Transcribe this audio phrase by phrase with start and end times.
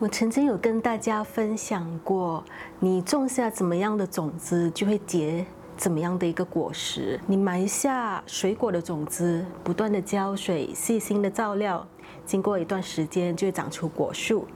[0.00, 2.42] 我曾经有跟大家分享过，
[2.78, 5.44] 你种下怎么样的种子，就会结
[5.76, 7.20] 怎么样的一个果实。
[7.26, 11.86] 你埋下水果的种子，不断的浇水，细心的照料，
[12.24, 14.46] 经过一段时间就会长出果树。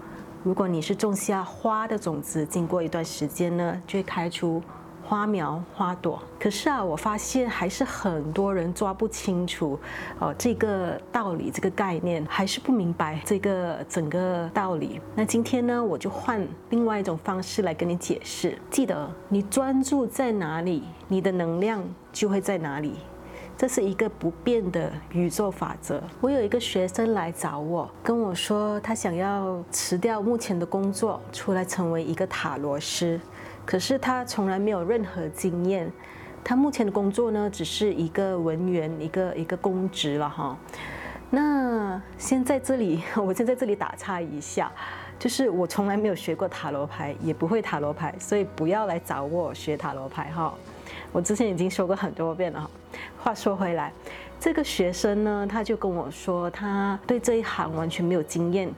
[0.43, 4.63] 如果你是种下花的种子，经过一段时间呢，就会开出。
[5.07, 9.79] 花苗花朵，可是啊，我发现还是很多人抓不清楚
[10.19, 15.01] 哦这个道理，这个概念还是不明白这个整个道理。
[15.15, 18.59] 那今天呢，我就换另外一种方式来跟你解释。
[18.71, 22.95] 记得，你专注在哪里，你的能量就会在哪里，
[23.59, 26.03] 这是一个不变的宇宙法则。
[26.23, 33.21] 我有一个学生来找我，跟我说他想要辞掉目前的工作，出来成为一个塔罗师。
[33.67, 35.91] 可是他从来没有任何经验，
[36.43, 40.57] 他目前的工作呢，只是一个文员，一个一个公职了哈。
[41.31, 44.71] 那先在这里， 我先在这里打岔一下，
[45.19, 50.55] 就是我从来没有学过塔罗牌，也不会塔罗牌，所以不要来找我学塔罗牌哈。
[51.11, 52.71] 我之前已经说过很多遍了哈。
[53.19, 53.93] 话说回来，
[54.39, 58.71] 这个学生呢，他就跟我说，他对这一行完全没有经验。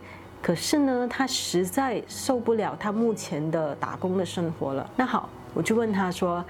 [0.46, 4.88] 可是呢，他实在受不了他目前的打工的生活了。
[4.94, 6.44] 那好，我就问他说：“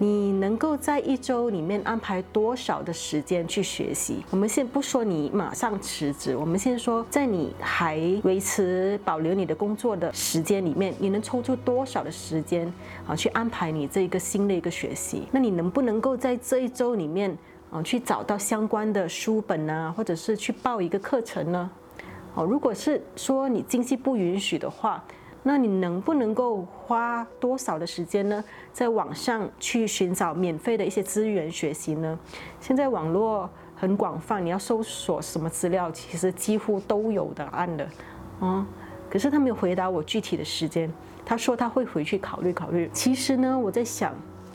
[0.00, 4.24] 你能够在一周里面安排多少的时间去学习？
[4.30, 12.72] 我们先不说你马上辞职，我们先说在你还维持保留你的工作的时间里面，你能抽出多少的时间
[13.06, 15.24] 啊去安排你这一个新的一个学习？
[15.30, 17.36] 那你能不能够在这一周里面
[17.70, 21.70] 啊去找到相关的书本啊，或者是去报一个课程呢？”
[22.34, 25.04] 哦，如果是说你经济不允许的话，
[25.42, 28.42] 那你能不能够花多少的时间呢？
[28.72, 32.18] 在网上去寻找免费的一些资源学习呢？
[32.60, 37.88] 现在网络很广泛，你要搜索什么资料，其实几乎都有答案的。
[38.40, 38.64] 嗯，
[39.10, 40.90] 可是他没有回答我具体的时间，
[41.26, 42.88] 他说他会回去考虑考虑。
[42.92, 44.14] 其实呢，我在想，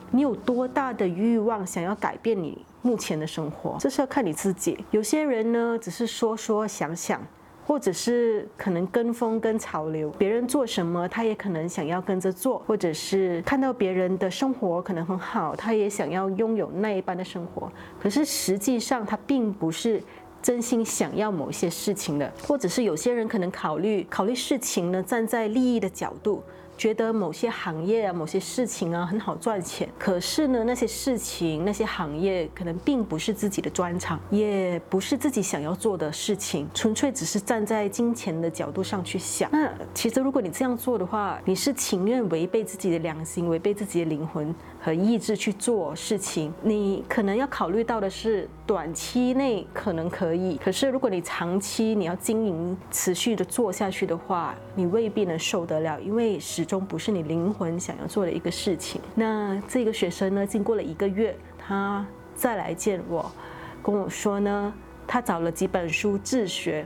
[0.09, 3.75] 你有多大的欲望想要改变你目前的生活？
[3.79, 4.83] 这是要看你自己。
[4.91, 7.21] 有些人呢，只是说说想想。
[7.67, 17.69] 或者是可能跟风跟潮流，别人做什么，他也可能想要跟着做；或者是看到别人的生活可能很好，他也想要拥有那一般的生活。
[18.01, 20.01] 可是实际上，他并不是
[20.41, 22.31] 真心想要某些事情的。
[22.47, 26.41] 或者是有些人可能考虑考虑事情呢，站在利益的角度。
[26.77, 39.49] 觉得某些行业啊、某些事情啊很好赚钱，可是呢，那些事情、那些行业可能并不是自己的专长，也不是自己想要做的事情，纯粹只是站在金钱的角度上去想。
[39.51, 46.53] 那其实，如果你这样做的话，你是情愿违背自己的良心、违背自己的灵魂和意志去做事情。
[46.61, 59.01] 你可能要考虑到的是，短期内可能可以，可是如果你长期你要经营、持续的做下去的话，你未必能受得了，因为始终不是你灵魂想要做的一个事情。
[59.15, 62.05] 那这个学生呢，经过了一个月，他
[62.35, 63.31] 再来见我，
[63.83, 64.73] 跟我说呢，
[65.05, 66.85] 他找了几本书自学，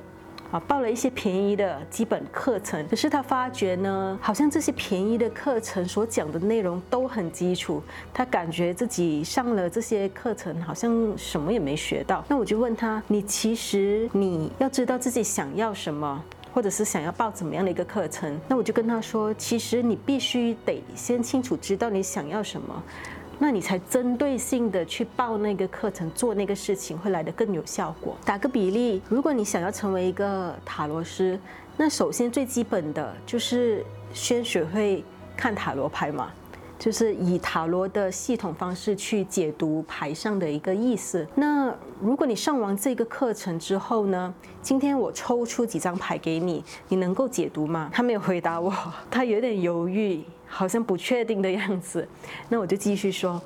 [0.51, 2.87] 啊，报了一些便宜的基本课程。
[2.87, 7.81] 可是他发觉呢，好像这些便宜的课程所讲的内容都很基础，
[8.13, 12.23] 他感觉自己上了这些课程，好像什么也没学到。
[12.27, 16.23] 那我就问他，你其实你要知道自己想要什么。
[16.53, 22.83] 或者是想要报怎么样的一个课程，那我就跟他说，其实你必须得先清楚知道你想要什么，
[23.43, 28.15] 那你才针对性的去报那个课程，做那个事情会来得更有效果。
[28.23, 31.39] 打个比例，如果你想要成为一个塔罗师，
[31.75, 35.03] 那首先最基本的就是先学会
[35.35, 36.31] 看塔罗牌嘛。
[36.77, 41.27] 就是以塔罗的系统方式去解读牌上的一个意思。
[41.35, 44.33] 那如果你上完这个课程之后呢？
[44.63, 47.91] 今天我抽出几张牌给你，你能够解读吗？
[47.93, 48.73] 他没有回答我，
[49.11, 52.07] 他有点犹豫，好像不确定的样子。
[52.49, 53.41] 那我就继续说。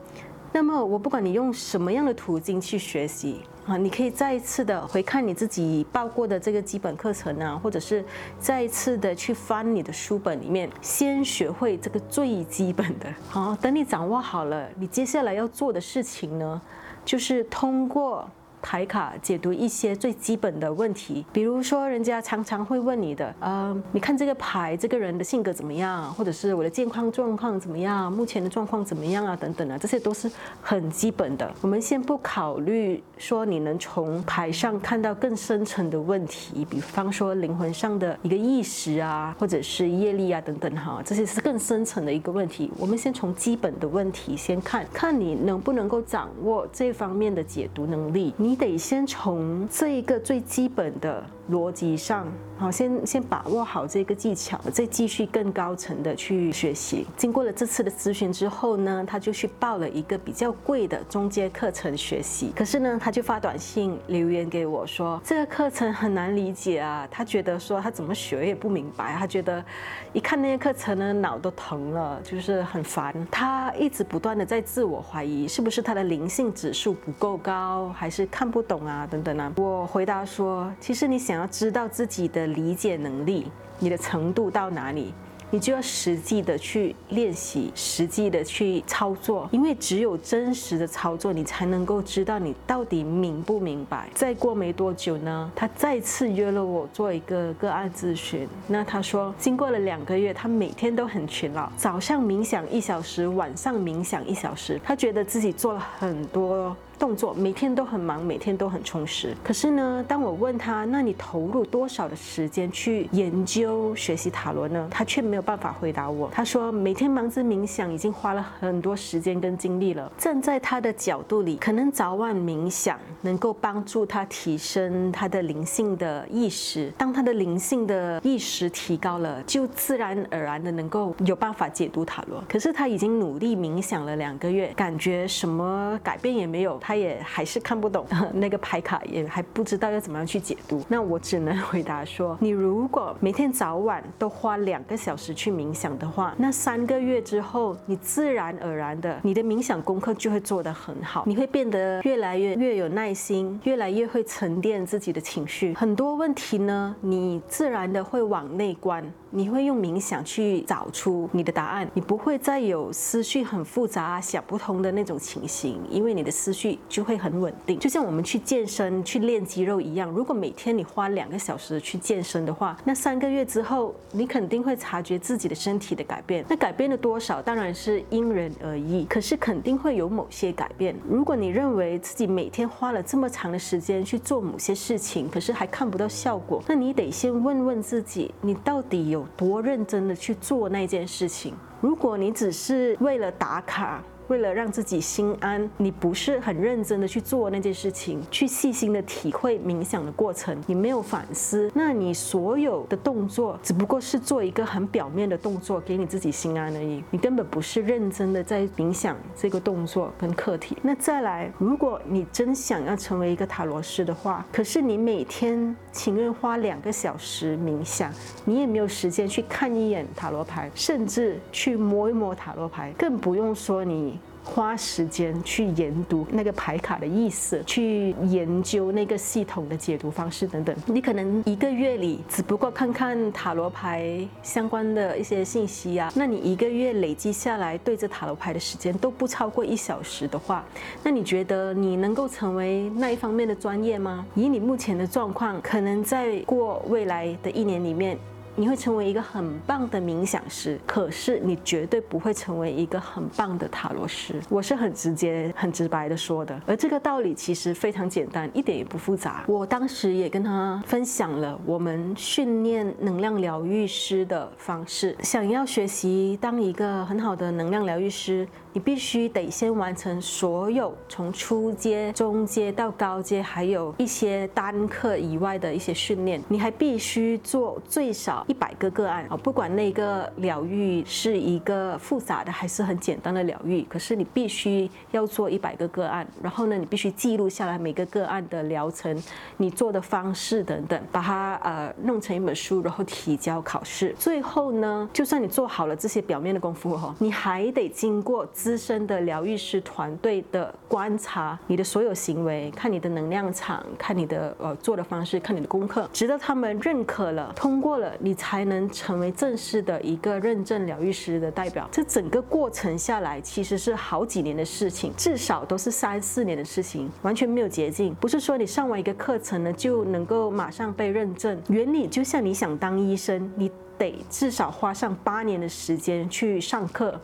[0.51, 8.03] 那么我不管你用什么样的途径去学习啊，你可以再一次的回看你自己报过的这个基本课程啊，或者是
[8.39, 13.13] 再一次的去翻你的书本里面，先学会这个最基本的。
[13.27, 16.61] 好， 等你掌握好了，你接下来要做的事情呢，
[17.03, 18.25] 就是通过。
[18.65, 30.27] 牌卡解读一些最基本的问题，比如说人家常常会问你的，呃，你看这个牌，这个人的性格怎么样，或者是我的健康状况怎么样，目前的状况怎么样啊，等等啊，这些都是
[30.63, 31.53] 很基本的。
[31.61, 42.71] 我们先不考虑说你能从牌上看到更深层的问题，比方说灵魂上的一个意识啊，或者是业力啊等等哈，这些是更深层的一个问题。
[42.79, 48.33] 我们先从基本的问题先看看你能不能够掌握这方面的解读能力。
[48.37, 48.54] 你。
[48.55, 52.25] 你得先从这一个最基本的逻辑上，
[52.57, 57.05] 好，先先把握好这个技巧，再继续更高层的去学习。
[57.15, 62.51] 经过了这次的咨询之后呢，他就去报了一个比较贵的中阶课程学习。
[62.55, 69.63] 可是呢，他就发短信留言给我说，这个课程很难理解啊，他觉得说他怎么学也不明白，他觉得
[70.11, 73.13] 一看那些课程呢，脑都疼了，就是很烦。
[73.29, 79.51] 他一直不断的在自我怀疑，是不是他的灵性指数不够高，还是看不懂啊，等等啊。
[79.57, 85.13] 我回答说，其实你想想要知道自己的理解能力，你的程度到哪里？
[85.51, 94.07] 你就要实际的去练习，实际的去操作，因为只有真实的操作，你才能够知道你到底明不明白。
[94.13, 98.47] 再过没多久呢，他再次约了我做一个个案咨询。
[98.65, 104.79] 那他说，经过了两个月，他每天都很勤劳，早上冥想一小时，晚上冥想一小时。
[104.81, 106.75] 他觉得自己做了很多。
[106.97, 109.35] 动作每天都很忙，每天都很充实。
[109.43, 114.87] 可是呢，当我问他，那你投入多少的时间去研究学习塔罗呢？
[114.89, 116.29] 他却没有办法回答我。
[116.31, 120.11] 他说，每天忙着冥想，已经花了很多时间跟精力了。
[120.17, 126.91] 站在他的角度里，可能早晚冥想能够帮助他提升他的灵性的意识。
[126.97, 132.43] 当他的灵性的意识提高了，就自然而然的能够有办法解读塔罗。
[132.47, 136.79] 可是他已经努力冥想了两个月，感觉什么改变也没有。
[136.85, 140.83] 他也还是看不懂 那个牌卡，也还不知道要怎么样去解读。
[140.87, 155.73] 那我只能回答说，你如果每天早晚都花两个小时去冥想的话，那三个月之后，你自然而然的，你的冥想功课就会做得很好，你会变得越来越越有耐心，越来越会沉淀自己的情绪。
[155.73, 159.03] 很多问题呢，你自然的会往内观。
[159.35, 167.77] 你会用冥想去找出你的答案，你不会再有思绪很复杂、想不通的那种情形，因为你的思绪就会很稳定。
[167.77, 176.45] 就像我们去健身、去练肌肉一样，如果每天你花两个小时去健身的话，那三个月之后，你肯定会察觉自己的身体的改变。
[176.47, 180.95] 那改变了多少，当然是因人而异，可是肯定会有某些改变。
[181.09, 189.24] 如果你认为自己每天花了这么长的时间去做某些事情，可是还看不到效果，那你得先问问自己，你到底有。
[189.37, 191.53] 多认真的去做那件事情。
[191.81, 207.03] 如果你只是为了打卡，为了让自己心安，你不是很认真的去做那件事情，去细心的体会冥想的过程，你没有反思，那你所有的动作只不过是做一个很表面的动作，给你自己心安而已。
[207.11, 210.77] 你根本不是认真的在冥想这个动作跟课题。
[210.81, 218.11] 那再来，如果你真想要成为一个塔罗师的话，可是你每天情愿花两个小时冥想，
[218.43, 224.19] 你也没有时间去看一眼塔罗牌，甚至去摸一摸塔罗牌，更不用说你。
[224.45, 230.75] 花时间去研读那个牌卡的意思，去研究那个系统的解读方式等等。
[230.85, 240.63] 你可能一个月里只不过看看塔罗牌相关的一些信息啊，那你一个月累积下来对着塔罗牌的时间都不超过一小时的话，
[241.03, 244.25] 那你觉得你能够成为那一方面的专业吗？
[244.35, 248.15] 以你目前的状况，可能在过未来的一年里面。
[248.57, 254.41] 你会成为一个很棒的冥想师，可是你绝对不会成为一个很棒的塔罗师。
[254.49, 259.43] 我是很直接、很直白的说的，而这个道理其实非常简单，一点也不复杂。
[259.47, 265.15] 我当时也跟他分享了我们训练能量疗愈师的方式。
[265.21, 268.47] 想要学习当一个很好的能量疗愈师。
[268.73, 276.43] 你必须得先完成所有从初阶、中阶到高阶，还有一些单课以外的一些训练。
[276.49, 286.27] 你还必须做最少一百个个案啊，不管那个疗愈是一个复杂的还是很简单的疗愈，可是你必须要做一百个个案。
[286.41, 289.21] 然后呢，你必须记录下来每个个案的疗程、
[289.57, 294.13] 你做的方式等等，把它呃弄成一本书，然后提交考试。
[294.17, 298.45] 最后呢，就算你做好了这些表面的功夫哈，你还得经过。
[298.53, 311.87] 资深的疗愈师团队的观察，你的所有行为，看你的能量场，看你的呃做的方式，看你的功课，直到他们认可了、通过了，你才能成为正式的一个认证疗愈师的代表。
[311.91, 318.13] 这整个过程下来，其实是好几年的事情，至少都是三四年的事情，完全没有捷径。
[318.15, 321.61] 不是说你上完一个课程呢就能够马上被认证。
[321.69, 327.19] 原理就像你想当医生，你得至少花上八年的时间去上课。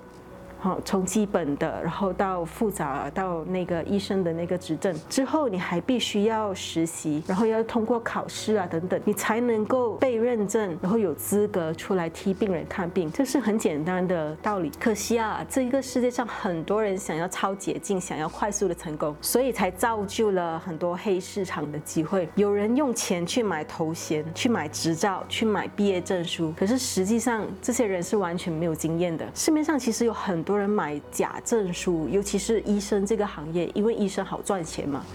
[0.61, 13.11] 好，从基本的，然后到复杂，到那个医生的那个执证之后，你还必须要实习，然后要通过考试啊等等，你才能够被认证，然后有资格出来替病人看病。
[13.11, 14.71] 这是很简单的道理。
[14.79, 22.29] 可惜啊，这一个世界上很多人想要超捷径，想要快速的成功，所以才造就了很多黑市场的机会。
[22.35, 29.25] 有人用钱去买头衔，去买执照，去买毕业证书，可是实际上这些人是完全没有经验的。
[29.33, 35.05] 市面上其实有很多人买假证书，尤其是医生这个行业，因为医生好赚钱嘛。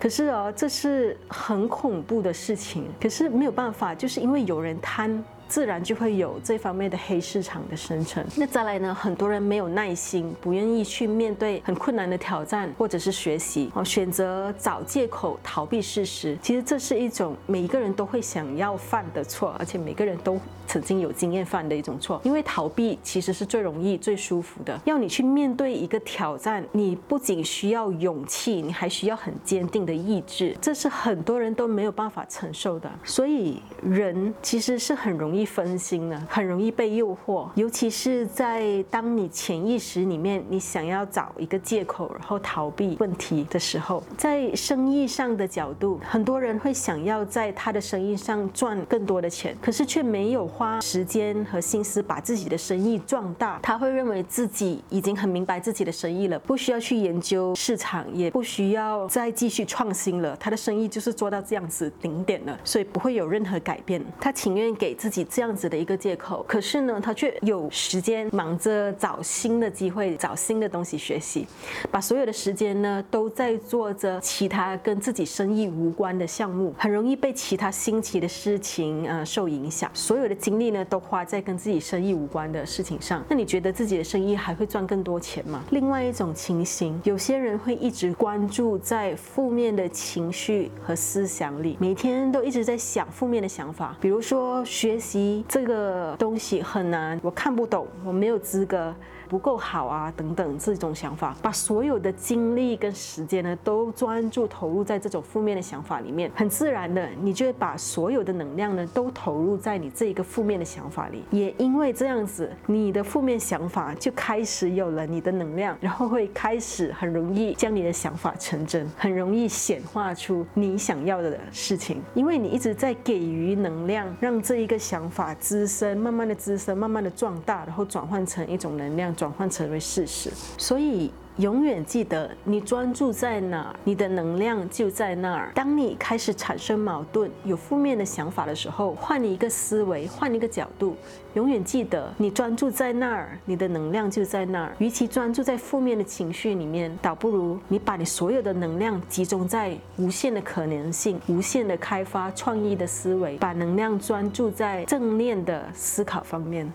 [0.00, 2.84] 可是哦，这是很恐怖的事情。
[3.00, 5.22] 可是没有办法，就是因为有人贪。
[5.52, 8.24] 自然就会有这方面的黑市场的生成。
[8.34, 8.94] 那再来呢？
[8.94, 16.38] 很多人没有耐心，不愿意去面对很困难的挑战，或者是学习哦，选择找借口逃避事实。
[16.40, 22.18] 其实这是一种每一个人都会想要犯的错，而且每个人都曾经有经验犯的一种错。
[22.24, 24.80] 因为逃避其实是最容易、最舒服的。
[24.86, 30.56] 要你去面对一个挑战，你不仅需要勇气，你还需要很坚定的意志。
[30.62, 32.90] 这是很多人都没有办法承受的。
[33.04, 35.41] 所以人其实是很容易。
[35.44, 53.58] 分心了，很容易被诱惑，尤其是在当你潜意识里面，你想要找一个借口，然后逃避问题的时候，在生意上的角度，很多人会想要在他的生意上赚更多的钱，可是却没有花时间和心思把自己的生意壮大。
[53.62, 60.36] 他会认为自己已经很明白自己的生意了，不需要去研究市场，也不需要再继续创新了。
[60.36, 64.04] 他的生意就是做到这样子顶点了，所以不会有任何改变。
[64.20, 65.22] 他情愿给自己。
[65.34, 71.46] 这样子的一个借口，可是呢，他却有时间忙着找新的机会，找新的东西学习，
[71.90, 83.24] 把所有的时间呢都在做着其他跟自己生意无关的项目，很容易被其他新奇的事情呃受影响，所有的精力呢都花在跟自己生意无关的事情上。
[83.26, 85.64] 那你觉得自己的生意还会赚更多钱吗？
[85.70, 95.21] 另外一种情形，有些人会一直关注在负面的情绪和思想里，每天都一直在想负面的想法，比如说学习。
[95.48, 98.94] 这个东西很难，我看不懂，我没有资格。
[99.32, 111.24] 不够好啊，等等这种想法，把所有的精力跟时间呢，都专注投入在这种负面的想法里面，很自然的，你就会把所有的能量呢，都投入在你这一个负面的想法里。
[111.30, 122.02] 也因为这样子，你的负面想法就开始有了你的能量，然后会开始很容易将你的想法成真，很容易显化出你想要的事情。
[122.12, 129.10] 因为你一直在给予能量，让这一个想法滋生，慢慢的滋生，慢慢的壮大，然后转换成一种能量。
[129.22, 135.52] 转换成为事实，所以永远记得，你专注在哪儿，你的能量就在那儿。
[135.54, 140.96] 当你开始产生矛盾、有负面的想法的时候，换一个思维，换一个角度，
[141.34, 144.74] 永远记得，你专注在那儿，你的能量就在那儿。
[144.80, 156.68] 与其专注在负面的情绪里面，倒不如你把你所有的能量集中在无限的可能性、无限的开发、创意的思维，把能量专注在正念的思考方面。